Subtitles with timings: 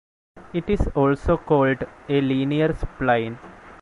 [0.51, 3.37] It is also called a linear spline.